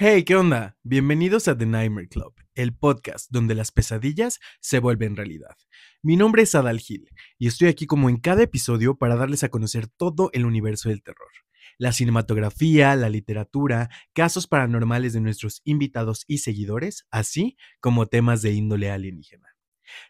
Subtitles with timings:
[0.00, 0.76] Hey, ¿qué onda?
[0.84, 5.56] Bienvenidos a The Nightmare Club, el podcast donde las pesadillas se vuelven realidad.
[6.02, 9.48] Mi nombre es Adal Gil y estoy aquí como en cada episodio para darles a
[9.48, 11.32] conocer todo el universo del terror.
[11.78, 18.52] La cinematografía, la literatura, casos paranormales de nuestros invitados y seguidores, así como temas de
[18.52, 19.48] índole alienígena.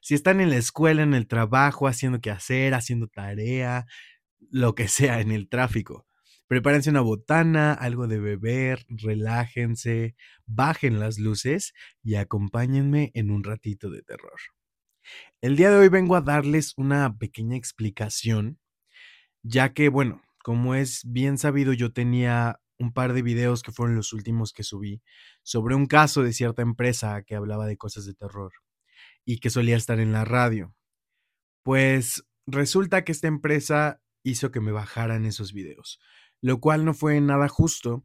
[0.02, 3.86] Si están en la escuela, en el trabajo, haciendo qué hacer, haciendo tarea,
[4.50, 6.07] lo que sea, en el tráfico,
[6.48, 10.16] Prepárense una botana, algo de beber, relájense,
[10.46, 14.40] bajen las luces y acompáñenme en un ratito de terror.
[15.42, 18.58] El día de hoy vengo a darles una pequeña explicación,
[19.42, 23.94] ya que, bueno, como es bien sabido, yo tenía un par de videos que fueron
[23.94, 25.03] los últimos que subí
[25.42, 28.53] sobre un caso de cierta empresa que hablaba de cosas de terror
[29.26, 30.75] y que solía estar en la radio.
[31.62, 36.01] Pues resulta que esta empresa hizo que me bajaran esos videos
[36.41, 38.05] lo cual no fue nada justo,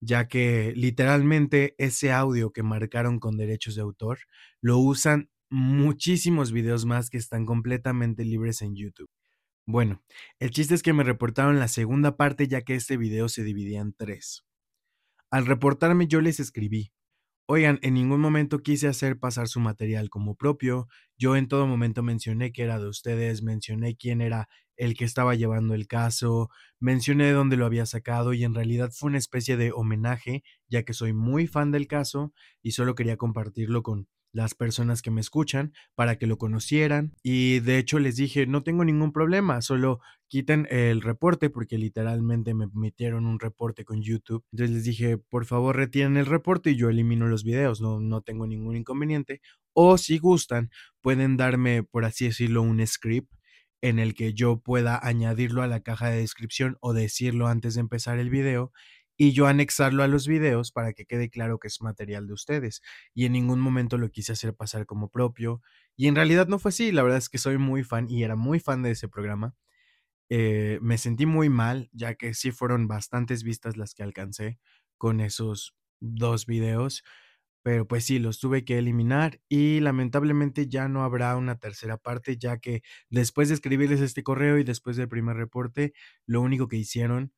[0.00, 4.18] ya que literalmente ese audio que marcaron con derechos de autor
[4.60, 9.10] lo usan muchísimos videos más que están completamente libres en YouTube.
[9.66, 10.02] Bueno,
[10.40, 13.80] el chiste es que me reportaron la segunda parte ya que este video se dividía
[13.80, 14.44] en tres.
[15.30, 16.92] Al reportarme yo les escribí,
[17.46, 20.88] Oigan, en ningún momento quise hacer pasar su material como propio.
[21.18, 25.34] Yo en todo momento mencioné que era de ustedes, mencioné quién era el que estaba
[25.34, 29.56] llevando el caso, mencioné de dónde lo había sacado y en realidad fue una especie
[29.56, 34.54] de homenaje, ya que soy muy fan del caso y solo quería compartirlo con las
[34.54, 38.84] personas que me escuchan para que lo conocieran y de hecho les dije no tengo
[38.84, 44.42] ningún problema, solo quiten el reporte porque literalmente me metieron un reporte con YouTube.
[44.50, 48.22] Entonces les dije, por favor retiren el reporte y yo elimino los videos, no, no
[48.22, 49.42] tengo ningún inconveniente.
[49.74, 50.70] O si gustan,
[51.02, 53.30] pueden darme, por así decirlo, un script
[53.82, 57.80] en el que yo pueda añadirlo a la caja de descripción o decirlo antes de
[57.80, 58.72] empezar el video
[59.16, 62.82] y yo anexarlo a los videos para que quede claro que es material de ustedes.
[63.14, 65.60] Y en ningún momento lo quise hacer pasar como propio.
[65.96, 66.92] Y en realidad no fue así.
[66.92, 69.54] La verdad es que soy muy fan y era muy fan de ese programa.
[70.30, 74.58] Eh, me sentí muy mal, ya que sí fueron bastantes vistas las que alcancé
[74.98, 77.04] con esos dos videos.
[77.62, 82.36] Pero pues sí, los tuve que eliminar y lamentablemente ya no habrá una tercera parte,
[82.38, 85.92] ya que después de escribirles este correo y después del primer reporte,
[86.26, 87.32] lo único que hicieron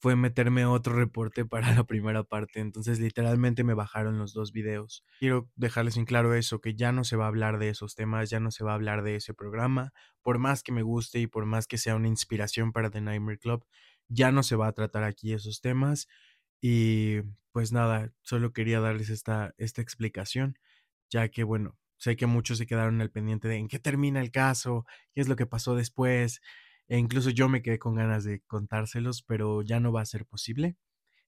[0.00, 2.60] fue meterme otro reporte para la primera parte.
[2.60, 5.04] Entonces, literalmente me bajaron los dos videos.
[5.18, 8.30] Quiero dejarles en claro eso, que ya no se va a hablar de esos temas,
[8.30, 9.92] ya no se va a hablar de ese programa.
[10.22, 13.38] Por más que me guste y por más que sea una inspiración para The Nightmare
[13.38, 13.64] Club,
[14.08, 16.06] ya no se va a tratar aquí esos temas.
[16.60, 17.20] Y
[17.52, 20.58] pues nada, solo quería darles esta, esta explicación,
[21.10, 24.30] ya que bueno, sé que muchos se quedaron al pendiente de en qué termina el
[24.30, 26.40] caso, qué es lo que pasó después.
[26.88, 30.24] E incluso yo me quedé con ganas de contárselos, pero ya no va a ser
[30.24, 30.76] posible.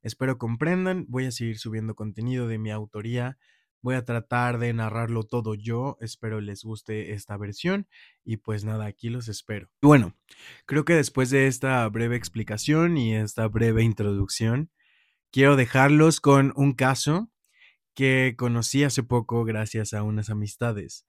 [0.03, 3.37] Espero comprendan, voy a seguir subiendo contenido de mi autoría,
[3.83, 7.87] voy a tratar de narrarlo todo yo, espero les guste esta versión
[8.25, 9.71] y pues nada, aquí los espero.
[9.83, 10.17] Bueno,
[10.65, 14.71] creo que después de esta breve explicación y esta breve introducción,
[15.31, 17.31] quiero dejarlos con un caso
[17.95, 21.07] que conocí hace poco gracias a unas amistades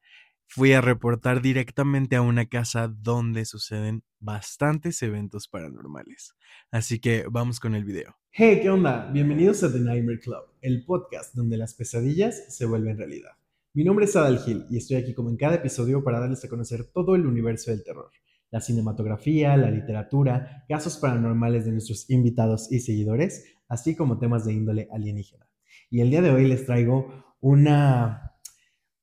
[0.54, 6.36] fui a reportar directamente a una casa donde suceden bastantes eventos paranormales.
[6.72, 8.18] Así que vamos con el video.
[8.32, 9.10] Hey, ¿qué onda?
[9.14, 13.32] Bienvenidos a The Nightmare Club, el podcast donde las pesadillas se vuelven realidad.
[13.74, 16.50] Mi nombre es Adal Gil y estoy aquí como en cada episodio para darles a
[16.50, 18.12] conocer todo el universo del terror,
[18.50, 24.54] la cinematografía, la literatura, casos paranormales de nuestros invitados y seguidores, así como temas de
[24.54, 25.48] índole alienígena.
[25.90, 28.32] Y el día de hoy les traigo una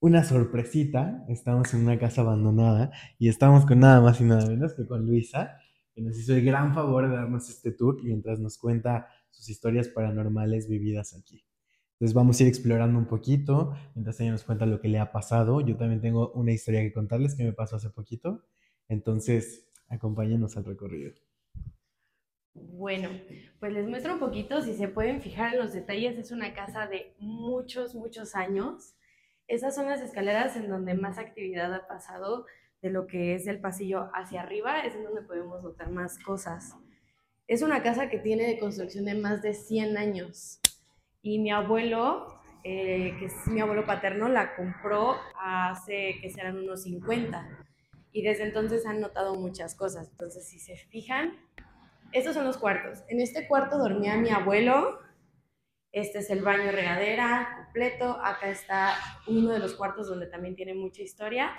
[0.01, 1.25] una sorpresita.
[1.29, 5.07] Estamos en una casa abandonada y estamos con nada más y nada menos que con
[5.07, 5.59] Luisa,
[5.95, 9.89] que nos hizo el gran favor de darnos este tour mientras nos cuenta sus historias
[9.89, 11.45] paranormales vividas aquí.
[11.95, 15.11] Entonces vamos a ir explorando un poquito mientras ella nos cuenta lo que le ha
[15.11, 15.61] pasado.
[15.61, 18.45] Yo también tengo una historia que contarles que me pasó hace poquito.
[18.89, 21.13] Entonces, acompáñenos al recorrido.
[22.73, 23.09] Bueno,
[23.61, 26.87] pues les muestro un poquito, si se pueden fijar en los detalles, es una casa
[26.87, 28.95] de muchos, muchos años
[29.49, 32.45] esas son las escaleras en donde más actividad ha pasado
[32.83, 36.77] de lo que es el pasillo hacia arriba, es en donde podemos notar más cosas.
[37.47, 40.61] Es una casa que tiene de construcción de más de 100 años
[41.23, 46.83] y mi abuelo, eh, que es mi abuelo paterno, la compró hace que serán unos
[46.83, 47.49] 50
[48.13, 50.11] y desde entonces han notado muchas cosas.
[50.11, 51.33] Entonces, si se fijan,
[52.13, 53.05] estos son los cuartos.
[53.09, 54.99] En este cuarto dormía mi abuelo,
[55.93, 58.19] este es el baño regadera completo.
[58.23, 58.95] Acá está
[59.27, 61.53] uno de los cuartos donde también tiene mucha historia.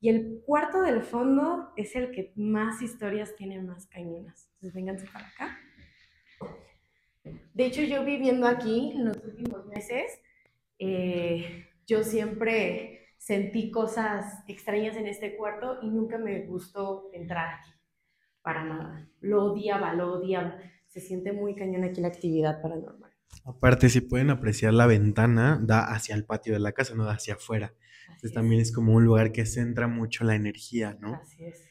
[0.00, 4.48] Y el cuarto del fondo es el que más historias tiene, más cañonas.
[4.54, 5.58] Entonces, vénganse para acá.
[7.54, 10.20] De hecho, yo viviendo aquí en los últimos meses,
[10.78, 17.70] eh, yo siempre sentí cosas extrañas en este cuarto y nunca me gustó entrar aquí,
[18.46, 19.10] para nada.
[19.20, 20.56] Lo odiaba, lo odiaba.
[20.86, 23.10] Se siente muy cañón aquí la actividad paranormal.
[23.44, 27.14] Aparte, si pueden apreciar la ventana, da hacia el patio de la casa, no da
[27.14, 27.74] hacia afuera.
[28.06, 31.16] Entonces también es como un lugar que centra mucho la energía, ¿no?
[31.16, 31.64] Así es.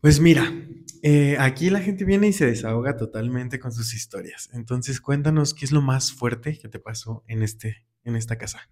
[0.00, 0.50] Pues mira,
[1.02, 4.48] eh, aquí la gente viene y se desahoga totalmente con sus historias.
[4.54, 8.70] Entonces cuéntanos qué es lo más fuerte que te pasó en, este, en esta casa.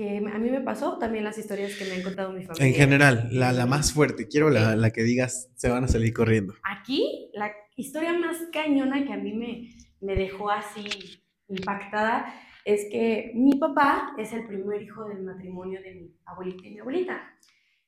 [0.00, 2.66] Que a mí me pasó también las historias que me han contado mi familia.
[2.66, 6.14] En general, la, la más fuerte, quiero la, la, que digas, se van a salir
[6.14, 6.54] corriendo.
[6.62, 9.68] Aquí, la historia más cañona que a mí me,
[10.00, 12.32] me dejó así impactada
[12.64, 16.78] es que mi papá es el primer hijo del matrimonio de mi abuelita y mi
[16.78, 17.20] abuelita.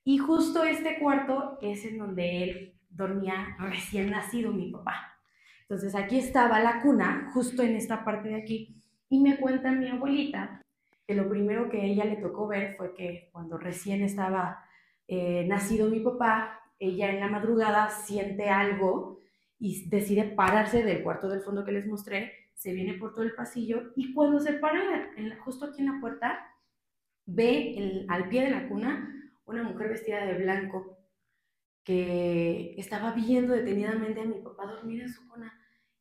[0.03, 5.17] Y justo este cuarto es en donde él dormía recién nacido mi papá.
[5.61, 9.89] Entonces aquí estaba la cuna, justo en esta parte de aquí, y me cuenta mi
[9.89, 10.62] abuelita
[11.07, 14.63] que lo primero que ella le tocó ver fue que cuando recién estaba
[15.07, 19.19] eh, nacido mi papá, ella en la madrugada siente algo
[19.59, 23.35] y decide pararse del cuarto del fondo que les mostré, se viene por todo el
[23.35, 24.81] pasillo y cuando se para
[25.43, 26.47] justo aquí en la puerta,
[27.25, 29.09] ve al pie de la cuna
[29.45, 30.97] una mujer vestida de blanco
[31.83, 35.53] que estaba viendo detenidamente a mi papá dormir en su cuna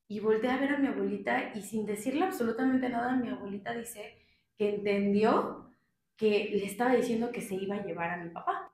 [0.07, 4.19] y voltea a ver a mi abuelita y sin decirle absolutamente nada, mi abuelita dice
[4.57, 5.71] que entendió
[6.17, 8.73] que le estaba diciendo que se iba a llevar a mi papá,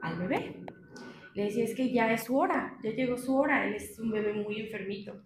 [0.00, 0.56] al bebé.
[1.34, 4.10] Le decía, es que ya es su hora, ya llegó su hora, él es un
[4.10, 5.22] bebé muy enfermito.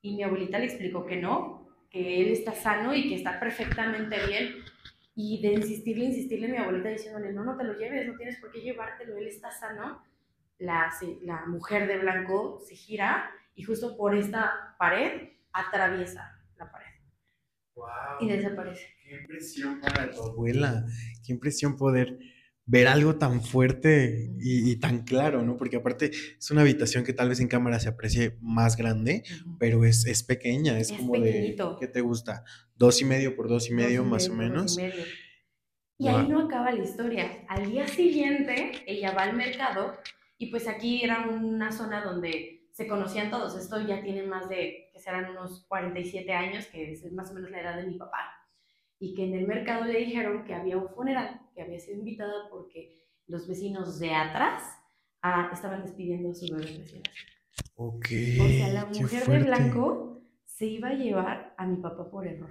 [0.00, 4.16] Y mi abuelita le explicó que no, que él está sano y que está perfectamente
[4.26, 4.54] bien.
[5.14, 8.50] Y de insistirle, insistirle, mi abuelita diciéndole, no, no te lo lleves, no tienes por
[8.50, 10.02] qué llevártelo, él está sano
[10.58, 10.92] la,
[11.22, 16.86] la mujer de blanco se gira y justo por esta pared atraviesa la pared.
[18.20, 18.93] y desaparece.
[19.04, 20.86] Qué impresión para tu abuela,
[21.24, 22.18] qué impresión poder
[22.66, 25.58] ver algo tan fuerte y, tan claro, ¿no?
[25.58, 29.22] Porque aparte es una habitación que tal vez en cámara se aprecie más grande,
[29.58, 32.44] pero es, es, pequeña, es, como de, ¿qué te gusta?
[32.76, 34.78] Dos y medio por dos y medio, más o menos.
[34.78, 37.44] Y, y ahí no acaba la historia.
[37.48, 39.98] Al día siguiente, ella va al mercado
[40.38, 43.56] y pues aquí era una zona donde se conocían todos.
[43.56, 47.50] Esto ya tiene más de, que serán unos 47 años, que es más o menos
[47.50, 48.43] la edad de mi papá.
[49.04, 52.48] Y que en el mercado le dijeron que había un funeral, que había sido invitada
[52.50, 54.62] porque los vecinos de atrás
[55.20, 57.02] ah, estaban despidiendo a su bebé recién
[57.74, 58.06] Ok.
[58.40, 62.48] O sea, la mujer de blanco se iba a llevar a mi papá por error.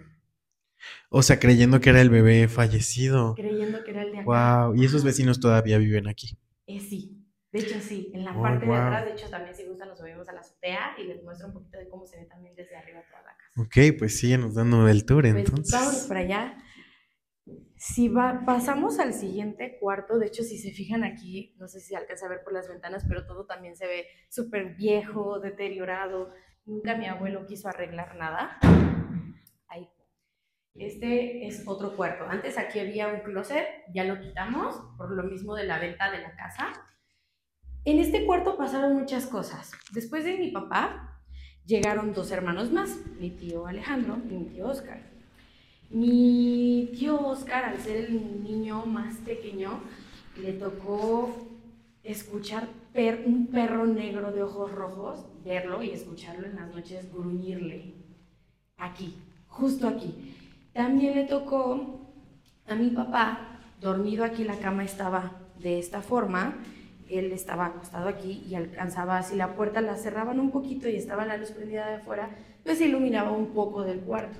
[1.10, 3.34] O sea, creyendo que era el bebé fallecido.
[3.34, 4.68] Creyendo que era el de acá.
[4.68, 4.76] Wow.
[4.76, 6.38] ¿Y esos vecinos todavía viven aquí?
[6.68, 7.13] Eh, sí.
[7.54, 10.28] De hecho, sí, en la parte de atrás, de hecho, también si gustan nos subimos
[10.28, 13.04] a la azotea y les muestro un poquito de cómo se ve también desde arriba
[13.08, 13.62] toda la casa.
[13.62, 15.72] Ok, pues síguenos dando el tour pues entonces.
[15.72, 16.58] Vamos para allá.
[17.78, 21.94] Si va, pasamos al siguiente cuarto, de hecho, si se fijan aquí, no sé si
[21.94, 26.30] alcanza a ver por las ventanas, pero todo también se ve súper viejo, deteriorado.
[26.66, 28.58] Nunca mi abuelo quiso arreglar nada.
[29.68, 29.88] Ahí.
[30.74, 32.24] Este es otro cuarto.
[32.28, 36.18] Antes aquí había un closet, ya lo quitamos por lo mismo de la venta de
[36.18, 36.90] la casa
[37.86, 39.72] en este cuarto pasaron muchas cosas.
[39.92, 41.20] Después de mi papá,
[41.66, 45.02] llegaron dos hermanos más, mi tío Alejandro y mi tío Oscar.
[45.90, 49.80] Mi tío Oscar, al ser el niño más pequeño,
[50.42, 51.36] le tocó
[52.04, 52.68] escuchar
[53.26, 57.94] un perro negro de ojos rojos, verlo y escucharlo en las noches gruñirle.
[58.78, 59.16] Aquí,
[59.48, 60.36] justo aquí.
[60.74, 62.02] También le tocó
[62.68, 66.58] a mi papá, dormido aquí, la cama estaba de esta forma,
[67.10, 71.26] él estaba acostado aquí y alcanzaba, si la puerta la cerraban un poquito y estaba
[71.26, 72.30] la luz prendida de afuera,
[72.64, 74.40] pues iluminaba un poco del cuarto.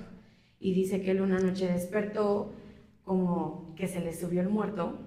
[0.58, 2.52] Y dice que él una noche despertó
[3.04, 4.98] como que se le subió el muerto,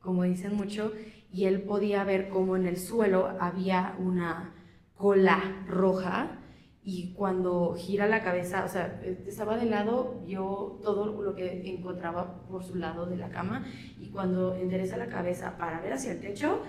[0.00, 0.92] como dicen mucho,
[1.32, 4.54] y él podía ver como en el suelo había una
[4.94, 6.38] cola roja
[6.88, 12.46] y cuando gira la cabeza, o sea, estaba de lado, vio todo lo que encontraba
[12.48, 13.66] por su lado de la cama
[14.00, 16.62] y cuando endereza la cabeza para ver hacia el techo,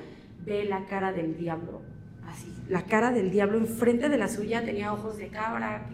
[0.43, 1.83] ve la cara del diablo,
[2.25, 5.87] así, la cara del diablo enfrente de la suya tenía ojos de cabra,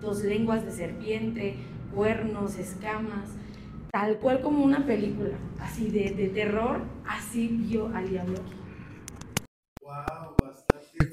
[0.00, 1.56] dos lenguas de serpiente,
[1.94, 3.28] cuernos, escamas,
[3.92, 8.36] tal cual como una película, así de, de terror, así vio al diablo
[9.82, 10.34] Wow,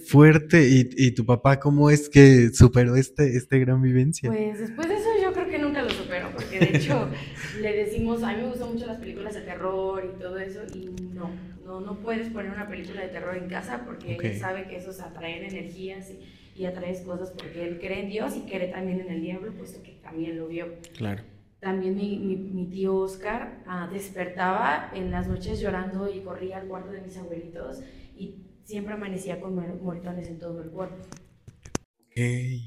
[0.05, 0.67] fuerte.
[0.69, 4.29] ¿Y, ¿Y, tu papá cómo es que superó este, este gran vivencia?
[4.29, 7.09] Pues después de eso yo creo que nunca lo superó, porque de hecho
[7.61, 10.89] le decimos, a mí me gustan mucho las películas de terror y todo eso, y
[11.13, 11.31] no,
[11.65, 14.91] no, no puedes poner una película de terror en casa porque él sabe que eso
[14.91, 19.01] es atraer energías y, y atraes cosas porque él cree en Dios y cree también
[19.01, 20.67] en el diablo, puesto que también lo vio.
[20.97, 21.23] Claro.
[21.59, 26.91] también mi, mi, tío Oscar ah, despertaba en las noches llorando y corría al cuarto
[26.91, 27.81] de mis abuelitos
[28.15, 30.97] y siempre amanecía con moretones en todo el cuerpo.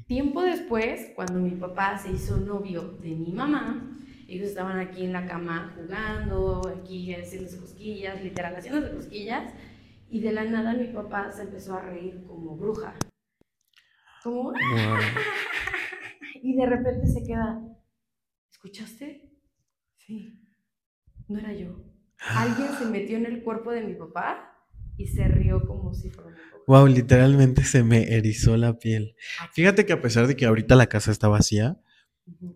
[0.07, 5.13] Tiempo después, cuando mi papá se hizo novio de mi mamá, ellos estaban aquí en
[5.13, 9.53] la cama jugando, aquí haciendo cosquillas, literal haciendo cosquillas,
[10.09, 12.93] y de la nada mi papá se empezó a reír como bruja.
[14.21, 14.51] Como...
[16.43, 17.61] y de repente se queda,
[18.51, 19.31] ¿escuchaste?
[19.95, 20.41] Sí,
[21.29, 21.85] no era yo.
[22.17, 24.56] Alguien se metió en el cuerpo de mi papá
[24.97, 26.35] y se rió como si fuera
[26.67, 29.15] Wow, literalmente se me erizó la piel.
[29.53, 31.79] Fíjate que a pesar de que ahorita la casa está vacía,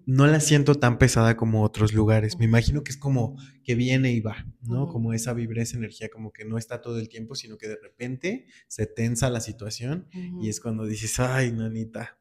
[0.05, 2.37] no la siento tan pesada como otros lugares.
[2.37, 4.89] Me imagino que es como que viene y va, ¿no?
[4.89, 7.77] Como esa vibra, esa energía, como que no está todo el tiempo, sino que de
[7.81, 10.09] repente se tensa la situación
[10.41, 12.17] y es cuando dices, ay, nanita,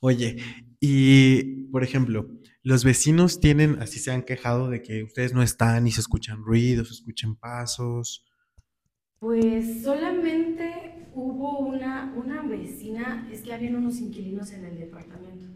[0.00, 0.36] Oye,
[0.80, 2.28] y por ejemplo,
[2.62, 6.42] los vecinos tienen, así se han quejado de que ustedes no están y se escuchan
[6.44, 8.24] ruidos, se escuchan pasos.
[9.20, 15.48] Pues solamente hubo una, una vecina, es que habían unos inquilinos en el departamento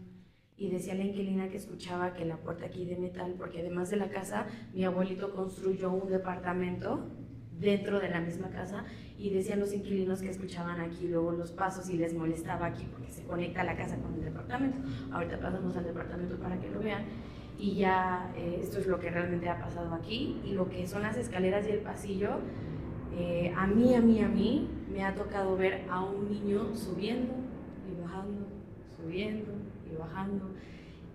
[0.57, 3.95] y decía la inquilina que escuchaba que la puerta aquí de metal, porque además de
[3.97, 7.07] la casa, mi abuelito construyó un departamento
[7.57, 8.83] dentro de la misma casa
[9.17, 13.11] y decían los inquilinos que escuchaban aquí luego los pasos y les molestaba aquí porque
[13.11, 14.79] se conecta la casa con el departamento.
[15.11, 17.05] Ahorita pasamos al departamento para que lo vean
[17.57, 21.03] y ya eh, esto es lo que realmente ha pasado aquí y lo que son
[21.03, 22.39] las escaleras y el pasillo.
[23.17, 27.33] Eh, a mí, a mí, a mí me ha tocado ver a un niño subiendo
[27.89, 28.47] y bajando,
[28.95, 29.51] subiendo
[29.91, 30.49] y bajando.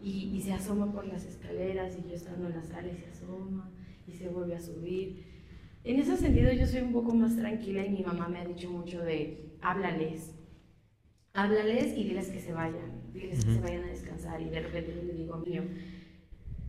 [0.02, 3.08] Y, y se asoma por las escaleras y yo estando en la sala y se
[3.08, 3.70] asoma
[4.06, 5.24] y se vuelve a subir.
[5.84, 8.70] En ese sentido yo soy un poco más tranquila y mi mamá me ha dicho
[8.70, 10.34] mucho de háblales,
[11.32, 14.40] háblales y diles que se vayan, diles que se vayan a descansar.
[14.40, 15.58] Y de repente le digo a mí,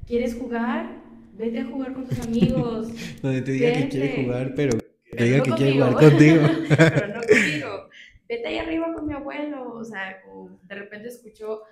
[0.07, 1.03] ¿quieres jugar?
[1.37, 2.89] Vete a jugar con tus amigos.
[3.21, 4.77] Donde te diga que quiere jugar, pero
[5.19, 6.41] te diga que quiere jugar contigo.
[6.77, 7.89] pero no contigo.
[8.27, 9.73] Vete ahí arriba con mi abuelo.
[9.73, 10.17] O sea,
[10.63, 11.63] de repente escucho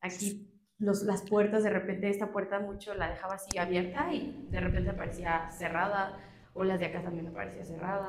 [0.00, 4.60] aquí los, las puertas, de repente esta puerta mucho la dejaba así abierta y de
[4.60, 6.18] repente aparecía cerrada
[6.54, 8.08] o las de acá también me parecía cerrada,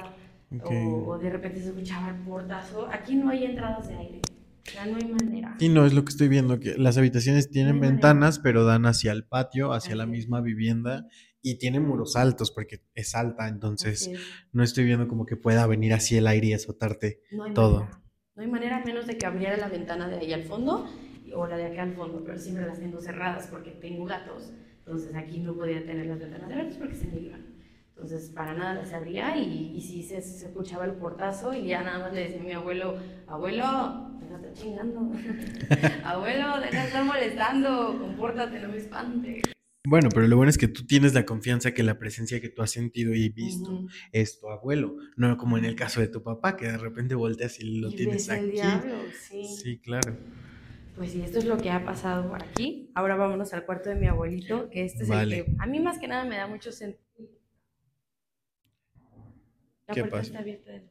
[0.63, 2.87] o, de repente se escuchaba el portazo.
[2.91, 4.21] Aquí no hay entradas de aire.
[4.73, 5.55] Ya no hay manera.
[5.59, 9.11] Sí, no, es lo que estoy viendo, que las habitaciones tienen ventanas, pero dan hacia
[9.11, 11.05] el patio, hacia la misma vivienda,
[11.41, 14.11] y tienen muros altos, porque es alta, entonces
[14.51, 17.21] no estoy viendo como que pueda venir así el aire y azotarte
[17.53, 17.89] todo.
[18.35, 20.89] No hay manera, menos de que abriera la ventana de ahí al fondo,
[21.33, 25.15] o la de acá al fondo, pero siempre las tengo cerradas porque tengo gatos, entonces
[25.15, 27.59] aquí no podía tener las ventanas abiertas porque se me iban.
[27.89, 31.83] Entonces, para nada las abría y, y sí se, se, escuchaba el portazo y ya
[31.83, 35.01] nada más le decía a mi abuelo, abuelo, de estar chingando,
[36.05, 39.43] abuelo, deja de estar molestando, compórtate, no me espantes.
[39.87, 42.61] Bueno, pero lo bueno es que tú tienes la confianza que la presencia que tú
[42.61, 46.57] has sentido y visto es tu abuelo, no como en el caso de tu papá,
[46.57, 48.43] que de repente volteas y lo tienes aquí.
[48.43, 49.45] El diablo, sí.
[49.45, 50.17] Sí, claro.
[50.97, 52.91] Pues sí, esto es lo que ha pasado por aquí.
[52.93, 55.97] Ahora vámonos al cuarto de mi abuelito, que este es el que a mí más
[55.97, 56.99] que nada me da mucho sentido
[59.87, 60.89] la ¿Qué puerta está abierta del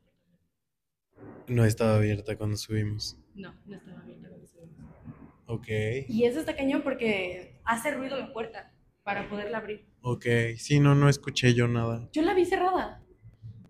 [1.46, 3.18] No estaba abierta cuando subimos.
[3.34, 4.78] No, no estaba abierta cuando subimos.
[5.46, 5.68] Ok.
[6.08, 8.72] Y eso está cañón porque hace ruido la puerta
[9.08, 9.86] para poderla abrir.
[10.02, 10.26] Ok,
[10.58, 12.10] sí, no, no escuché yo nada.
[12.12, 13.02] Yo la vi cerrada.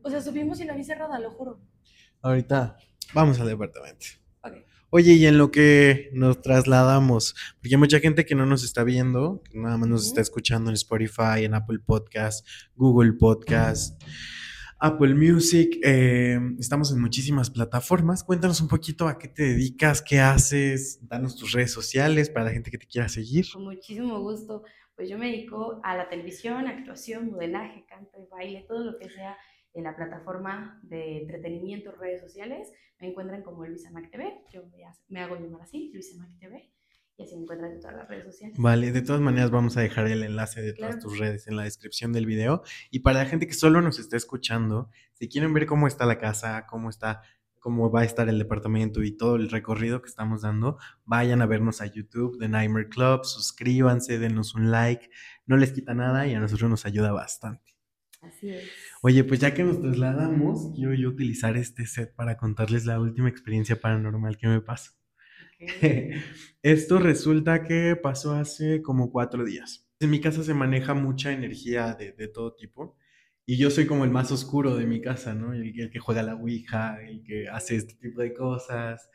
[0.03, 1.61] O sea, subimos y la vi cerrada, lo juro.
[2.23, 2.77] Ahorita
[3.15, 4.05] vamos al departamento.
[4.43, 4.65] Okay.
[4.91, 8.83] Oye, y en lo que nos trasladamos, porque hay mucha gente que no nos está
[8.83, 14.03] viendo, que nada más nos está escuchando en Spotify, en Apple Podcast, Google Podcast.
[14.81, 18.25] Apple Music, eh, estamos en muchísimas plataformas.
[18.25, 22.51] Cuéntanos un poquito a qué te dedicas, qué haces, danos tus redes sociales para la
[22.51, 23.47] gente que te quiera seguir.
[23.53, 24.65] Con muchísimo gusto.
[24.99, 29.09] Pues yo me dedico a la televisión, actuación, modelaje, canto y baile, todo lo que
[29.09, 29.37] sea
[29.73, 32.73] en la plataforma de entretenimiento, redes sociales.
[32.99, 34.43] Me encuentran como Luisa Mac TV.
[34.53, 34.65] Yo
[35.07, 36.73] me hago llamar así, Luisa Mac TV
[37.17, 38.57] y así me encuentras en todas las redes sociales.
[38.59, 41.63] Vale, de todas maneras vamos a dejar el enlace de todas tus redes en la
[41.63, 42.63] descripción del video.
[42.91, 46.19] Y para la gente que solo nos está escuchando, si quieren ver cómo está la
[46.19, 47.23] casa, cómo está,
[47.59, 51.47] cómo va a estar el departamento y todo el recorrido que estamos dando, vayan a
[51.47, 55.11] vernos a YouTube de Nightmare Club, suscríbanse, denos un like,
[55.47, 57.77] no les quita nada y a nosotros nos ayuda bastante.
[58.21, 58.69] Así es.
[59.03, 63.29] Oye, pues ya que nos trasladamos, quiero yo utilizar este set para contarles la última
[63.29, 64.93] experiencia paranormal que me pasó.
[66.63, 69.89] Esto resulta que pasó hace como cuatro días.
[70.01, 72.97] En mi casa se maneja mucha energía de, todo tipo
[73.51, 75.55] y yo soy como el más oscuro de mi casa, ¿no?
[75.55, 79.09] El, que juega la Ouija, el que hace este tipo de cosas.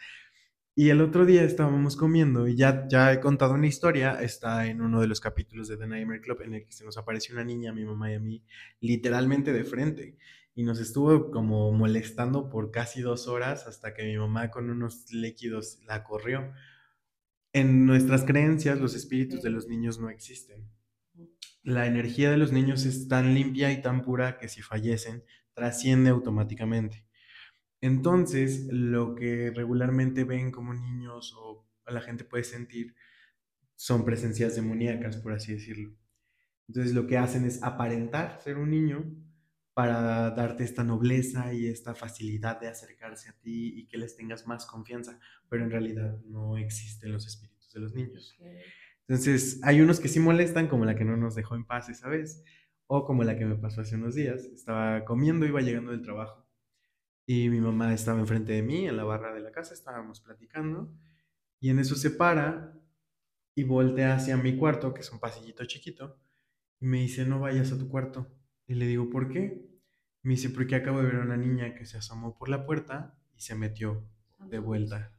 [0.73, 4.81] Y el otro día estábamos comiendo y ya, ya he contado una historia, está en
[4.81, 7.43] uno de los capítulos de The Nightmare Club en el que se nos apareció una
[7.43, 8.43] niña, mi mamá y a mí,
[8.79, 10.17] literalmente de frente.
[10.55, 15.11] Y nos estuvo como molestando por casi dos horas hasta que mi mamá con unos
[15.11, 16.51] líquidos la corrió.
[17.53, 20.67] En nuestras creencias, los espíritus de los niños no existen.
[21.63, 26.09] La energía de los niños es tan limpia y tan pura que si fallecen, trasciende
[26.09, 27.05] automáticamente.
[27.79, 32.95] Entonces, lo que regularmente ven como niños o la gente puede sentir
[33.75, 35.93] son presencias demoníacas, por así decirlo.
[36.67, 39.05] Entonces, lo que hacen es aparentar ser un niño
[39.73, 44.45] para darte esta nobleza y esta facilidad de acercarse a ti y que les tengas
[44.47, 48.37] más confianza, pero en realidad no existen los espíritus de los niños.
[49.07, 52.09] Entonces, hay unos que sí molestan, como la que no nos dejó en paz esa
[52.09, 52.43] vez,
[52.87, 54.45] o como la que me pasó hace unos días.
[54.45, 56.43] Estaba comiendo, iba llegando del trabajo
[57.25, 60.93] y mi mamá estaba enfrente de mí en la barra de la casa, estábamos platicando
[61.59, 62.73] y en eso se para
[63.55, 66.19] y voltea hacia mi cuarto, que es un pasillito chiquito,
[66.79, 68.27] y me dice, no vayas a tu cuarto.
[68.67, 69.69] Y le digo, ¿por qué?
[70.23, 73.15] Me dice, porque acabo de ver a una niña que se asomó por la puerta
[73.37, 74.05] y se metió
[74.39, 75.13] de vuelta.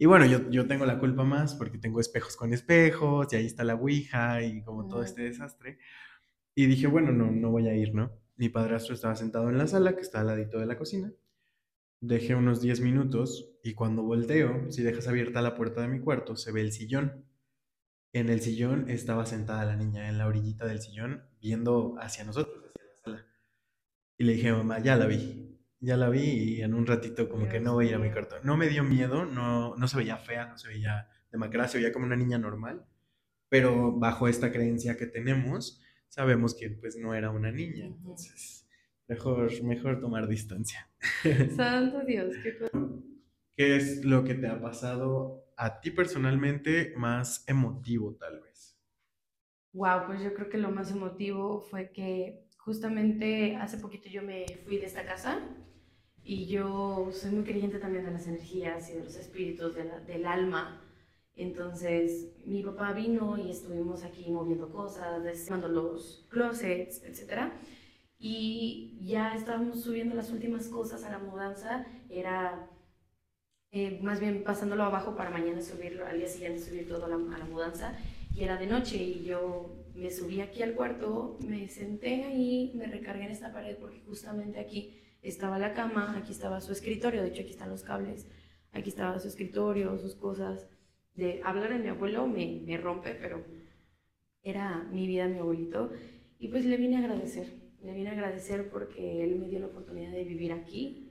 [0.00, 3.44] Y bueno, yo, yo tengo la culpa más porque tengo espejos con espejos y ahí
[3.44, 5.78] está la Ouija y como todo este desastre.
[6.54, 8.10] Y dije, bueno, no, no voy a ir, ¿no?
[8.36, 11.12] Mi padrastro estaba sentado en la sala, que está al ladito de la cocina.
[12.00, 16.34] Dejé unos 10 minutos y cuando volteo, si dejas abierta la puerta de mi cuarto,
[16.34, 17.26] se ve el sillón.
[18.14, 22.64] En el sillón estaba sentada la niña en la orillita del sillón, viendo hacia nosotros,
[22.74, 23.26] hacia la sala.
[24.16, 25.49] Y le dije, mamá, ya la vi,
[25.80, 28.10] ya la vi y en un ratito como que no voy a ir a mi
[28.10, 28.36] cuarto.
[28.44, 31.92] No me dio miedo, no, no se veía fea, no se veía demacrada, se veía
[31.92, 32.84] como una niña normal,
[33.48, 38.68] pero bajo esta creencia que tenemos, sabemos que pues no era una niña, entonces
[39.08, 40.88] mejor, mejor tomar distancia.
[41.56, 42.56] Santo Dios, qué
[43.52, 48.78] ¿Qué es lo que te ha pasado a ti personalmente más emotivo tal vez?
[49.72, 54.46] Wow, pues yo creo que lo más emotivo fue que justamente hace poquito yo me
[54.64, 55.40] fui de esta casa
[56.30, 60.80] y yo soy muy creyente también de las energías y de los espíritus del alma.
[61.34, 67.50] Entonces mi papá vino y estuvimos aquí moviendo cosas, desarmando los closets, etc.
[68.16, 71.84] Y ya estábamos subiendo las últimas cosas a la mudanza.
[72.08, 72.70] Era
[73.72, 77.16] eh, más bien pasándolo abajo para mañana subirlo, al día siguiente subir todo a la,
[77.16, 77.98] a la mudanza.
[78.36, 82.86] Y era de noche y yo me subí aquí al cuarto, me senté ahí, me
[82.86, 87.28] recargué en esta pared porque justamente aquí estaba la cama, aquí estaba su escritorio, de
[87.28, 88.28] hecho aquí están los cables,
[88.72, 90.68] aquí estaba su escritorio, sus cosas
[91.14, 93.44] de hablar de mi abuelo me, me rompe, pero
[94.42, 95.90] era mi vida, mi abuelito.
[96.38, 97.46] Y pues le vine a agradecer,
[97.82, 101.06] le vine a agradecer porque él me dio la oportunidad de vivir aquí.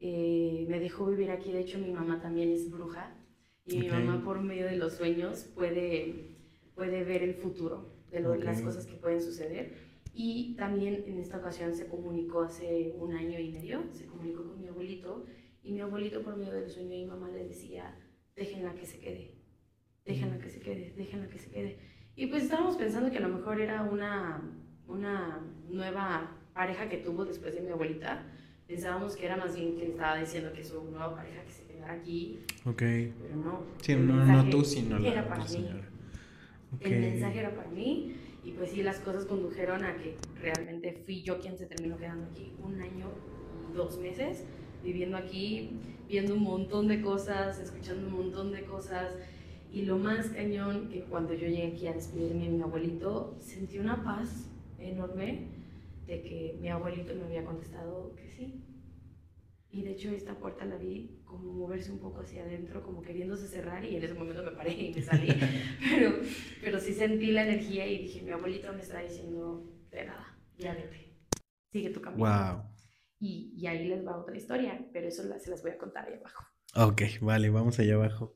[0.00, 3.16] Eh, me dejó vivir aquí, de hecho mi mamá también es bruja
[3.64, 6.36] y mi mamá por medio de los sueños puede,
[6.74, 9.85] puede ver el futuro de las cosas que pueden suceder.
[10.18, 14.58] Y también en esta ocasión se comunicó hace un año y medio, se comunicó con
[14.58, 15.26] mi abuelito
[15.62, 17.94] y mi abuelito por medio del sueño de mi mamá le decía,
[18.34, 19.34] déjenla que se quede,
[20.06, 21.78] déjenla que se quede, déjenla que se quede.
[22.14, 24.40] Y pues estábamos pensando que a lo mejor era una,
[24.88, 28.24] una nueva pareja que tuvo después de mi abuelita.
[28.66, 31.92] Pensábamos que era más bien que estaba diciendo que su nueva pareja que se quedara
[31.92, 32.38] aquí.
[32.64, 32.78] Ok.
[32.78, 33.62] Pero no.
[33.82, 35.68] Sí, no, no tú, sino la era para mí.
[36.80, 38.16] El mensaje era para mí.
[38.46, 42.26] Y pues sí, las cosas condujeron a que realmente fui yo quien se terminó quedando
[42.30, 43.08] aquí un año
[43.68, 44.44] y dos meses
[44.84, 49.14] viviendo aquí, viendo un montón de cosas, escuchando un montón de cosas.
[49.72, 53.80] Y lo más cañón, que cuando yo llegué aquí a despedirme de mi abuelito, sentí
[53.80, 55.48] una paz enorme
[56.06, 58.62] de que mi abuelito me había contestado que sí.
[59.76, 63.46] Y de hecho esta puerta la vi como moverse un poco hacia adentro, como queriéndose
[63.46, 65.28] cerrar y en ese momento me paré y me salí.
[65.90, 66.14] pero,
[66.62, 70.72] pero sí sentí la energía y dije, mi abuelito me está diciendo, de nada, ya
[70.72, 71.14] vete,
[71.70, 72.24] sigue tu camino.
[72.24, 72.62] Wow.
[73.20, 76.44] Y, ahí les va otra historia, pero eso se las voy a contar ahí abajo.
[76.74, 78.34] Ok, vale, vamos allá abajo.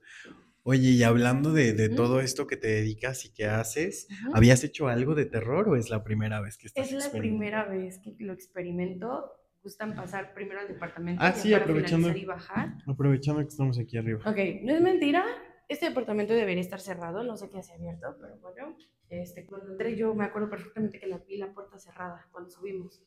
[0.63, 5.15] Oye, y hablando de, todo esto que te dedicas y que haces, ¿habías hecho algo
[5.15, 8.35] de terror o es la primera vez que estás Es la primera vez que lo
[8.35, 9.40] experimento.
[9.63, 12.79] Gustan pasar primero al departamento ah, sí, aprovechando, y bajar.
[12.87, 14.21] Aprovechando que estamos aquí arriba.
[14.21, 15.25] Ok, no es mentira.
[15.69, 18.77] Este departamento debería estar cerrado, no sé qué hace abierto, pero bueno,
[19.09, 23.03] este, cuando entré yo me acuerdo perfectamente que la vi la puerta cerrada cuando subimos.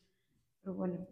[0.62, 1.06] Pero bueno,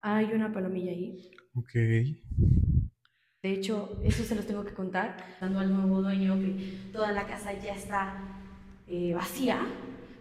[0.00, 1.30] hay una palomilla ahí.
[1.54, 1.72] Ok.
[1.74, 7.26] De hecho, eso se los tengo que contar, dando al nuevo dueño que toda la
[7.26, 8.16] casa ya está
[8.88, 9.60] eh, vacía,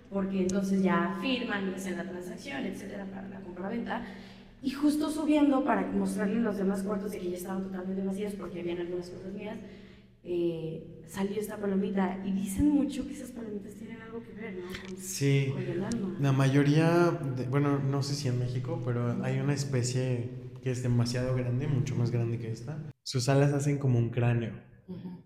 [0.09, 4.05] porque entonces ya firman y hacen la transacción, etcétera, para la compra-venta.
[4.61, 8.61] Y justo subiendo para mostrarle los demás cuartos de que ya estaban totalmente vacíos porque
[8.61, 9.57] habían algunas cosas mías,
[10.23, 12.19] eh, salió esta palomita.
[12.25, 14.97] Y dicen mucho que esas palomitas tienen algo que ver, ¿no?
[14.97, 15.49] sí.
[15.53, 16.17] Con el alma.
[16.19, 20.29] La mayoría, bueno, no sé si en México, pero hay una especie
[20.63, 22.81] que es demasiado grande, mucho más grande que esta.
[23.03, 24.53] Sus alas hacen como un cráneo.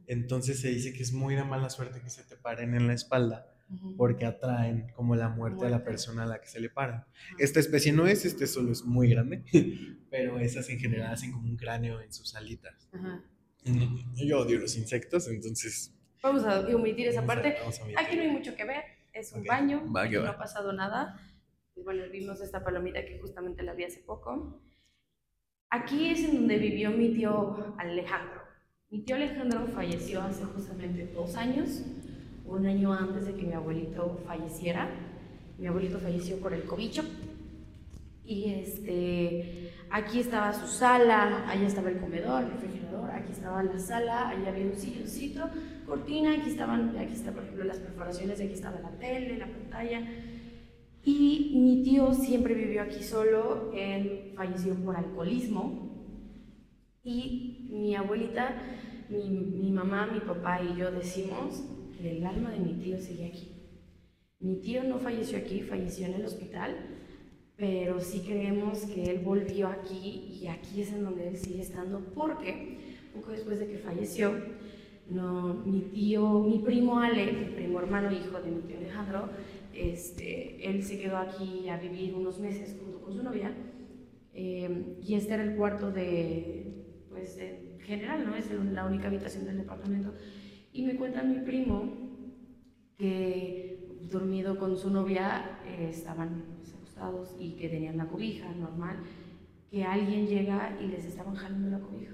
[0.07, 2.93] Entonces se dice que es muy de mala suerte que se te paren en la
[2.93, 3.53] espalda
[3.97, 7.05] porque atraen como la muerte, a la persona a la que se le paran.
[7.37, 9.43] Esta especie no es, este solo es muy grande,
[10.09, 12.89] pero esas en general hacen como un cráneo en sus alitas.
[14.15, 15.93] Yo odio los insectos, entonces...
[16.21, 17.55] Vamos a omitir esa parte.
[17.97, 21.19] Aquí no hay mucho que ver, es un baño, no ha pasado nada.
[21.75, 24.61] Y bueno, vimos esta palomita que justamente la vi hace poco.
[25.69, 28.41] Aquí es en donde vivió mi tío Alejandro.
[28.89, 31.83] Mi tío Alejandro falleció hace justamente dos años
[32.49, 34.89] un año antes de que mi abuelito falleciera.
[35.57, 37.03] Mi abuelito falleció por el cobicho.
[38.25, 43.79] Y este, aquí estaba su sala, allá estaba el comedor, el refrigerador, aquí estaba la
[43.79, 45.49] sala, allá había un silloncito,
[45.87, 50.01] cortina, aquí estaban, aquí está por ejemplo las perforaciones, aquí estaba la tele, la pantalla.
[51.03, 55.89] Y mi tío siempre vivió aquí solo, él falleció por alcoholismo.
[57.03, 58.61] Y mi abuelita,
[59.09, 61.63] mi, mi mamá, mi papá y yo decimos
[62.03, 63.51] el alma de mi tío sigue aquí.
[64.39, 66.75] Mi tío no falleció aquí, falleció en el hospital,
[67.57, 71.99] pero sí creemos que él volvió aquí y aquí es en donde él sigue estando
[72.15, 72.77] porque
[73.13, 74.33] poco después de que falleció,
[75.09, 79.29] no, mi tío, mi primo Ale, mi primo hermano hijo de mi tío Alejandro,
[79.73, 83.53] este, él se quedó aquí a vivir unos meses junto con su novia
[84.33, 88.35] eh, y este era el cuarto de, pues, de general, ¿no?
[88.35, 90.13] Es la única habitación del departamento.
[90.71, 92.09] Y me cuenta mi primo
[92.97, 98.97] que dormido con su novia eh, estaban pues, acostados y que tenían la cobija normal,
[99.71, 102.13] que alguien llega y les estaban jalando la cobija.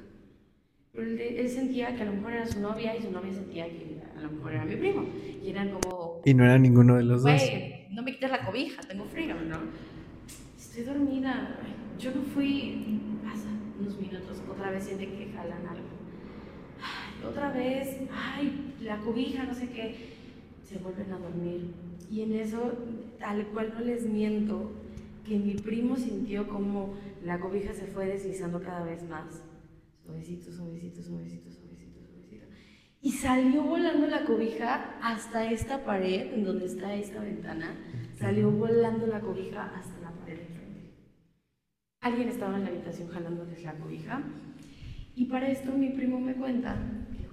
[0.94, 4.02] Pero él, sentía que a lo mejor era su novia y su novia sentía que
[4.18, 5.06] a lo mejor era mi primo.
[5.44, 6.22] Y eran como...
[6.24, 7.42] Y no era ninguno de los dos.
[7.92, 9.58] No me quites la cobija, tengo frío, ¿no?
[10.58, 11.60] Estoy dormida.
[12.00, 13.02] Yo no fui...
[13.26, 15.95] Pasa unos minutos, otra vez siente que jalan algo
[17.24, 19.96] otra vez, ay, la cobija, no sé qué,
[20.64, 21.74] se vuelven a dormir.
[22.10, 22.74] Y en eso,
[23.20, 24.72] tal cual no les miento,
[25.26, 29.44] que mi primo sintió como la cobija se fue deslizando cada vez más.
[30.04, 32.46] Suavecito, suavecito, suavecito, suavecito, suavecito.
[33.02, 37.76] Y salió volando la cobija hasta esta pared, en donde está esta ventana.
[38.20, 40.92] Salió volando la cobija hasta la pared de frente.
[42.02, 44.22] Alguien estaba en la habitación jalándoles la cobija.
[45.16, 46.78] Y para esto mi primo me cuenta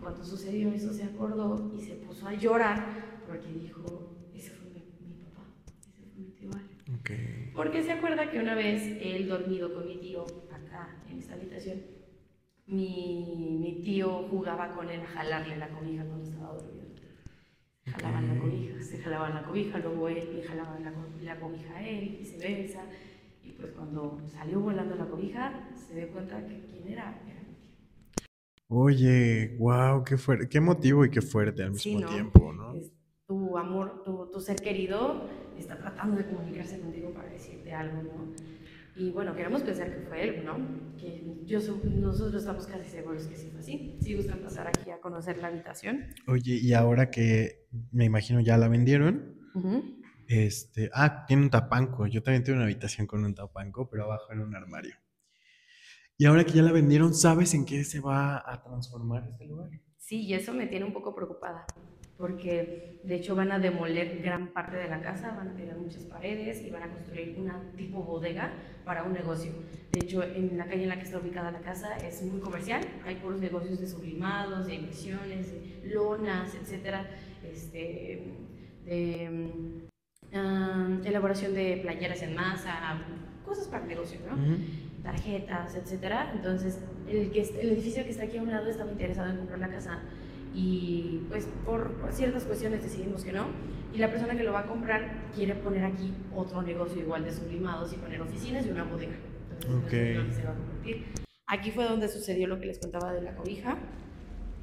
[0.02, 5.14] cuando sucedió eso se acordó y se puso a llorar porque dijo, ese fue mi,
[5.24, 5.46] papá,
[5.78, 7.50] ese fue mi tío Ale.
[7.54, 11.80] Porque se acuerda que una vez él dormido con mi tío acá en esta habitación,
[12.66, 16.82] mi, mi tío jugaba con él a jalarle la cobija cuando estaba dormido.
[17.84, 21.88] Jalaban la cobija, se jalaban la cobija, luego él le jalaba la, la cobija a
[21.88, 22.84] él, y se besa
[23.42, 27.20] Y pues cuando salió volando la cobija, se dio cuenta que quién era,
[28.74, 32.74] Oye, wow, qué fuerte, qué motivo y qué fuerte al mismo tiempo, ¿no?
[33.26, 38.32] tu amor, tu, tu, ser querido está tratando de comunicarse contigo para decirte algo, ¿no?
[38.96, 40.56] Y bueno, queremos pensar que fue él, ¿no?
[40.98, 43.98] Que yo, nosotros estamos casi seguros que sí fue así.
[44.00, 46.06] Si gustan pasar aquí a conocer la habitación.
[46.26, 49.34] Oye, y ahora que me imagino ya la vendieron,
[50.28, 52.06] este, ah, tiene un tapanco.
[52.06, 54.94] Yo también tengo una habitación con un tapanco, pero abajo en un armario.
[56.18, 59.70] Y ahora que ya la vendieron, ¿sabes en qué se va a transformar este lugar?
[59.98, 61.64] Sí, y eso me tiene un poco preocupada,
[62.18, 66.02] porque de hecho van a demoler gran parte de la casa, van a tirar muchas
[66.04, 68.52] paredes y van a construir una tipo bodega
[68.84, 69.52] para un negocio.
[69.90, 72.82] De hecho, en la calle en la que está ubicada la casa es muy comercial,
[73.06, 77.08] hay puros negocios de sublimados, de impresiones, de lonas, etcétera,
[77.42, 78.34] este,
[78.84, 79.88] de
[80.34, 83.00] ah, elaboración de playeras en masa,
[83.44, 84.36] cosas para el negocio, ¿no?
[85.02, 86.32] Tarjetas, etcétera.
[86.34, 89.58] Entonces, el, que, el edificio que está aquí a un lado estaba interesado en comprar
[89.58, 90.00] la casa
[90.54, 93.46] y pues por, ciertas cuestiones decidimos que no.
[93.94, 97.32] Y la persona que lo va a comprar quiere poner aquí otro negocio igual de
[97.32, 99.16] sublimados y poner oficinas y una bodega.
[99.60, 101.04] Entonces, se va a convertir.
[101.46, 103.76] Aquí fue donde sucedió lo que les contaba de la cobija.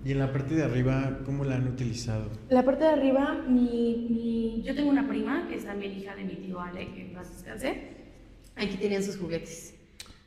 [0.03, 2.29] ¿Y en la parte de arriba cómo la han utilizado?
[2.49, 6.23] La parte de arriba, mi, mi, yo tengo una prima que es también hija de
[6.23, 7.97] mi tío Ale, que más descansé.
[8.55, 9.78] Aquí tenían sus juguetes.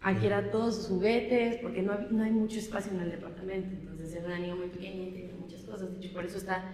[0.05, 4.15] Aquí era todos sus juguetes, porque no, no hay mucho espacio en el departamento, entonces
[4.15, 6.65] era una niña muy pequeña y tenía muchas cosas, de hecho por eso está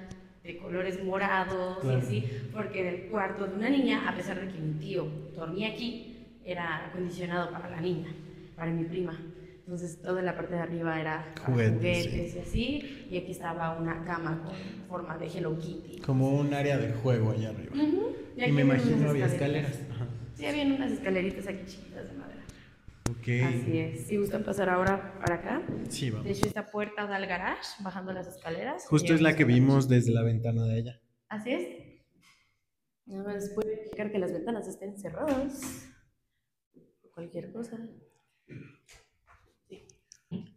[0.43, 4.51] de colores morados y así, porque era el cuarto de una niña, a pesar de
[4.51, 8.09] que mi tío dormía aquí, era acondicionado para la niña,
[8.57, 9.21] para mi prima.
[9.59, 14.03] Entonces, toda la parte de arriba era Juguetes, juguetes y así, y aquí estaba una
[14.07, 14.55] cama con
[14.89, 16.01] forma de Hello Kitty.
[16.01, 17.75] Como un área de juego allá arriba.
[17.75, 19.79] Ujú, Y aquí me imagino había escaleras.
[19.91, 20.07] Ajá.
[20.35, 22.07] Sí, habían unas escaleritas aquí chiquitas
[23.17, 23.53] de madera.
[23.57, 23.63] Ok.
[23.63, 24.07] Así es.
[24.07, 25.63] Si gustan pasar ahora para acá.
[25.89, 26.27] Sí, De vamos.
[26.31, 28.87] hecho, esta puerta da al garage, bajando las escaleras.
[28.87, 31.01] Justo es la que vimos desde la ventana de allá.
[31.29, 31.69] Así es.
[33.07, 35.89] Nada más puede verificar que las ventanas estén cerradas.
[37.15, 37.79] Cualquier cosa.
[39.69, 39.87] Sí.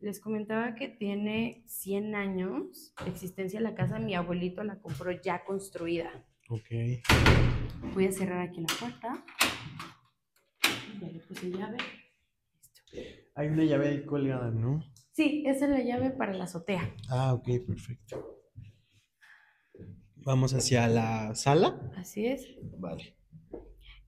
[0.01, 3.99] Les comentaba que tiene 100 años de existencia la casa.
[3.99, 6.11] Mi abuelito la compró ya construida.
[6.49, 6.69] Ok.
[7.93, 9.23] Voy a cerrar aquí la puerta.
[11.01, 11.77] Ya le puse llave.
[13.35, 14.83] Hay una llave ahí colgada, ¿no?
[15.11, 16.93] Sí, esa es la llave para la azotea.
[17.09, 18.41] Ah, ok, perfecto.
[20.15, 21.91] Vamos hacia la sala.
[21.95, 22.47] Así es.
[22.77, 23.17] Vale.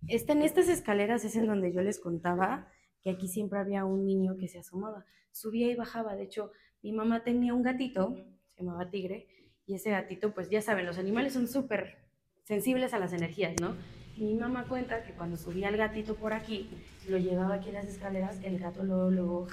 [0.08, 2.68] Está en estas escaleras es en donde yo les contaba
[3.02, 5.06] que aquí siempre había un niño que se asomaba.
[5.32, 6.16] Subía y bajaba.
[6.16, 8.16] De hecho, mi mamá tenía un gatito,
[8.56, 9.28] se llamaba Tigre,
[9.66, 11.98] y ese gatito, pues ya saben, los animales son súper
[12.44, 13.76] sensibles a las energías, ¿no?
[14.18, 16.70] Mi mamá cuenta que cuando subía el gatito por aquí,
[17.10, 19.48] lo llevaba aquí en las escaleras, el gato luego, luego,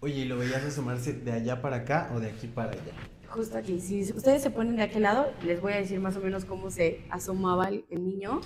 [0.00, 2.92] Oye, ¿y lo veías asomarse de allá para acá o de aquí para allá?
[3.28, 3.78] justo aquí.
[3.80, 6.70] Si ustedes se ponen de aquel lado, les voy a decir más o menos cómo
[6.70, 8.40] se asomaba el, el niño.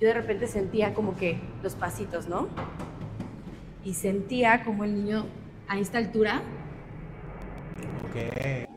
[0.00, 2.48] Yo de repente sentía como que los pasitos, ¿no?
[3.84, 5.26] Y sentía como el niño
[5.66, 6.40] a esta altura
[8.08, 8.67] Ok.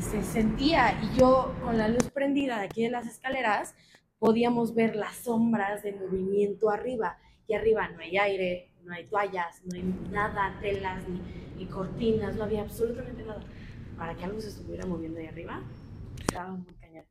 [0.00, 3.74] Se sentía y yo con la luz prendida de aquí de las escaleras
[4.18, 9.62] podíamos ver las sombras de movimiento arriba y arriba no hay aire, no hay toallas,
[9.64, 11.20] no hay nada, telas ni,
[11.56, 13.42] ni cortinas, no había absolutamente nada.
[13.96, 15.62] Para que algo se estuviera moviendo ahí arriba,
[16.20, 17.04] estaba muy cañón.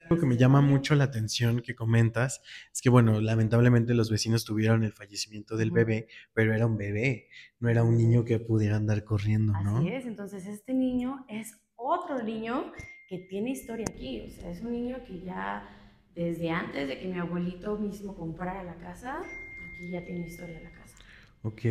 [0.00, 2.40] Algo que me llama mucho la atención que comentas
[2.72, 7.28] es que, bueno, lamentablemente los vecinos tuvieron el fallecimiento del bebé, pero era un bebé,
[7.60, 9.78] no era un niño que pudiera andar corriendo, ¿no?
[9.78, 12.72] Así es, entonces este niño es otro niño
[13.08, 15.66] que tiene historia aquí, o sea, es un niño que ya
[16.14, 20.72] desde antes de que mi abuelito mismo comprara la casa, aquí ya tiene historia la
[20.72, 20.98] casa.
[21.42, 21.62] Ok.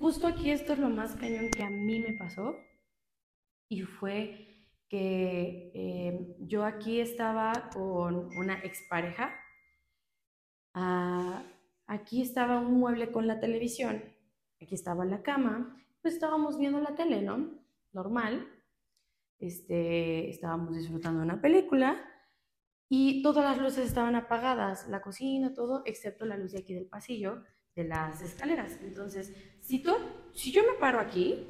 [0.00, 2.56] Justo aquí esto es lo más cañón que a mí me pasó
[3.68, 4.48] y fue
[4.88, 9.34] que eh, yo aquí estaba con una expareja.
[10.72, 11.44] Ah,
[11.86, 14.02] aquí estaba un mueble con la televisión,
[14.60, 17.50] aquí estaba la cama, pues estábamos viendo la tele, ¿no?
[17.92, 18.48] Normal.
[19.38, 22.02] Este, estábamos disfrutando una película
[22.88, 26.86] y todas las luces estaban apagadas, la cocina, todo, excepto la luz de aquí del
[26.86, 27.42] pasillo,
[27.74, 28.78] de las escaleras.
[28.82, 29.92] Entonces, si, tú,
[30.32, 31.46] si yo me paro aquí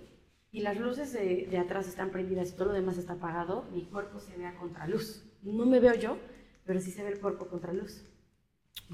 [0.50, 3.84] y las luces de, de atrás están prendidas y todo lo demás está apagado, mi
[3.84, 5.24] cuerpo se ve a contraluz.
[5.42, 6.18] No me veo yo,
[6.64, 8.04] pero sí se ve el cuerpo a contraluz.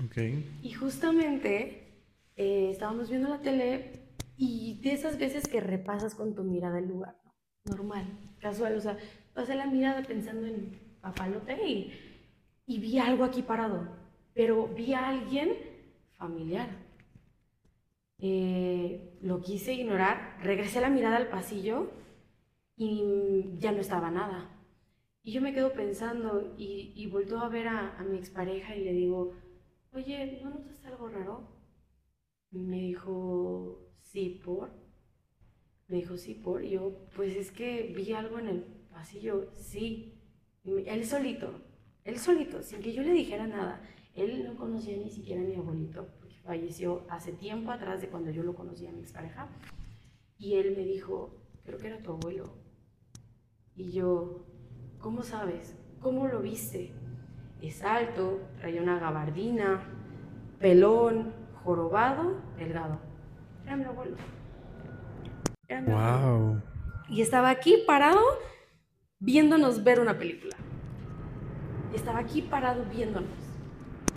[0.05, 0.17] Ok.
[0.63, 2.05] Y justamente
[2.37, 6.89] eh, estábamos viendo la tele y de esas veces que repasas con tu mirada el
[6.89, 7.20] lugar.
[7.71, 8.07] Normal,
[8.41, 8.97] casual, o sea,
[9.35, 11.93] pasé la mirada pensando en papalote y,
[12.67, 13.89] y vi algo aquí parado,
[14.35, 15.51] pero vi a alguien
[16.19, 16.69] familiar.
[18.19, 21.91] Eh, lo quise ignorar, regresé la mirada al pasillo
[22.77, 24.51] y ya no estaba nada.
[25.23, 27.07] Y yo me quedo pensando y, y
[27.39, 29.35] a ver a, a mi expareja y le digo,
[29.93, 31.49] oye, ¿no notas algo raro?
[32.53, 34.71] Me dijo, sí, por.
[35.91, 36.63] Me dijo, sí, por.
[36.63, 40.15] Yo, pues es que vi algo en el pasillo, sí.
[40.65, 41.51] Él solito,
[42.05, 43.83] él solito, sin que yo le dijera nada.
[44.15, 46.07] Él no conocía ni siquiera a mi abuelito,
[46.45, 49.49] falleció hace tiempo atrás de cuando yo lo conocí a mi expareja.
[50.39, 52.45] Y él me dijo, creo que era tu abuelo.
[53.75, 54.47] Y yo,
[54.99, 55.77] ¿cómo sabes?
[56.01, 56.93] ¿Cómo lo viste?
[57.61, 59.83] Es alto, traía una gabardina,
[60.61, 61.33] pelón,
[61.65, 63.01] jorobado, delgado.
[63.65, 64.17] Era mi abuelo.
[65.71, 66.39] Era mi abuelo.
[66.39, 66.63] Wow.
[67.09, 68.21] Y estaba aquí parado
[69.21, 70.57] viéndonos ver una película.
[71.93, 73.31] Y estaba aquí parado viéndonos.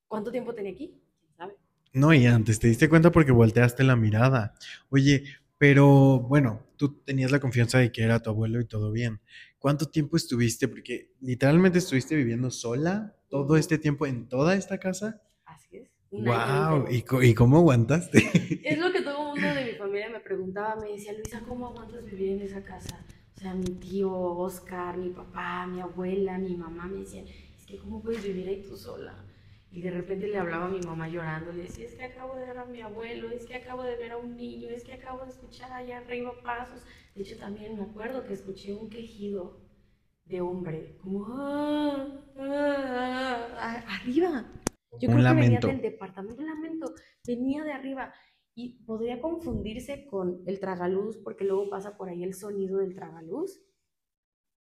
[0.08, 1.00] ¿Cuánto tiempo tenía aquí?
[1.20, 1.56] ¿Quién sabe?
[1.94, 4.56] No, y antes te diste cuenta porque volteaste la mirada.
[4.90, 5.26] Oye,
[5.60, 9.22] pero bueno, tú tenías la confianza de que era tu abuelo y todo bien.
[9.60, 10.68] ¿Cuánto tiempo estuviste?
[10.68, 15.22] Porque literalmente estuviste viviendo sola todo este tiempo en toda esta casa.
[15.46, 15.93] Así es.
[16.14, 16.86] Un Wow.
[16.90, 18.20] ¿y, y cómo aguantaste?
[18.64, 21.68] Es lo que todo el mundo de mi familia me preguntaba, me decía, Luisa, ¿cómo
[21.68, 23.04] aguantas vivir en esa casa?
[23.36, 27.26] O sea, mi tío, Oscar, mi papá, mi abuela, mi mamá me decían,
[27.58, 29.26] es que ¿cómo puedes vivir ahí tú sola?
[29.72, 32.46] Y de repente le hablaba a mi mamá llorando, le decía, es que acabo de
[32.46, 35.24] ver a mi abuelo, es que acabo de ver a un niño, es que acabo
[35.26, 36.84] de escuchar allá arriba pasos.
[37.16, 39.60] De hecho, también me acuerdo que escuché un quejido
[40.26, 44.46] de hombre, como, "Ah, ah, ah", arriba.
[45.00, 45.60] Yo Un creo lamento.
[45.62, 46.94] que venía del departamento, lamento,
[47.26, 48.14] venía de arriba
[48.56, 53.62] y podría confundirse con el tragaluz porque luego pasa por ahí el sonido del tragaluz.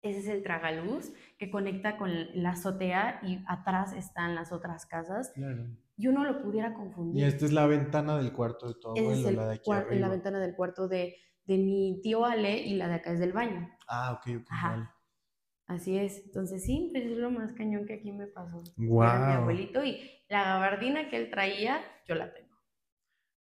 [0.02, 5.32] Ese es el tragaluz que conecta con la azotea y atrás están las otras casas
[5.34, 5.66] Claro.
[5.96, 7.24] y uno lo pudiera Y confundir.
[7.24, 9.84] esta es la ventana del cuarto de tu abuelo, es el la de aquí cuar-
[9.86, 10.08] la arriba.
[10.10, 13.68] ventana del cuarto de, de mi tío Ale y la de acá es del baño.
[13.88, 14.70] Ah, ok, ok, Ajá.
[14.70, 14.88] vale.
[15.66, 16.22] Así es.
[16.26, 18.62] Entonces sí, pues es lo más cañón que aquí me pasó.
[18.76, 19.98] Era mi abuelito y
[20.28, 22.46] la gabardina que él traía, yo la tengo.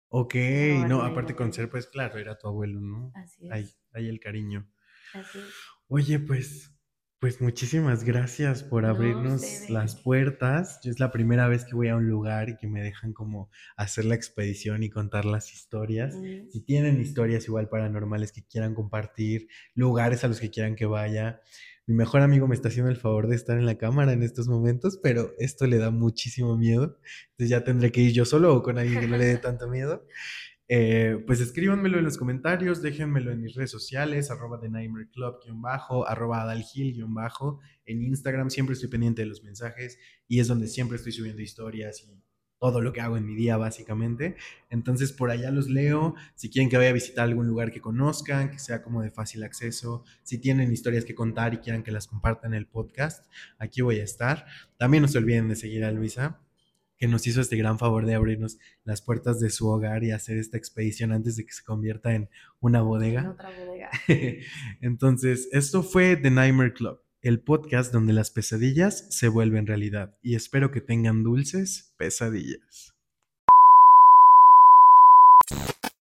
[0.10, 1.54] Ok, No, no, no, aparte no, con no.
[1.54, 3.12] ser, pues claro, era tu abuelo, ¿no?
[3.16, 3.52] Así es.
[3.52, 4.68] Ahí, ahí el cariño.
[5.14, 5.54] Así es.
[5.88, 6.72] Oye, pues,
[7.20, 9.70] pues muchísimas gracias por No, abrirnos ustedes.
[9.70, 10.80] las puertas.
[10.84, 13.50] Yo es la primera vez que voy a un lugar y que me dejan como
[13.78, 16.16] hacer la expedición y contar las historias.
[16.16, 16.50] Mm.
[16.50, 21.42] Si tienen historias igual paranormales que quieran compartir, lugares a los que quieran que vaya.
[21.88, 24.48] Mi mejor amigo me está haciendo el favor de estar en la cámara en estos
[24.48, 26.98] momentos, pero esto le da muchísimo miedo.
[27.32, 29.68] Entonces ya tendré que ir yo solo o con alguien que no le dé tanto
[29.68, 30.06] miedo.
[30.68, 35.36] Eh, pues escríbanmelo en los comentarios, déjenmelo en mis redes sociales, arroba The Nightmare Club,
[35.44, 37.60] guion bajo, arroba adalgil, guion bajo.
[37.86, 42.02] En Instagram siempre estoy pendiente de los mensajes y es donde siempre estoy subiendo historias
[42.02, 42.08] y
[42.72, 44.36] todo lo que hago en mi día, básicamente.
[44.70, 46.16] Entonces, por allá los leo.
[46.36, 49.44] Si quieren que vaya a visitar algún lugar que conozcan, que sea como de fácil
[49.44, 53.26] acceso, si tienen historias que contar y quieran que las compartan en el podcast,
[53.58, 54.46] aquí voy a estar.
[54.78, 56.42] También no se olviden de seguir a Luisa,
[56.98, 60.38] que nos hizo este gran favor de abrirnos las puertas de su hogar y hacer
[60.38, 62.30] esta expedición antes de que se convierta en
[62.62, 63.30] una En bodega.
[63.32, 63.90] otra bodega.
[64.82, 70.36] Entonces, esto fue The Nightmare Club, el podcast donde las pesadillas se vuelven realidad y
[70.36, 72.95] espero que tengan dulces pesadillas.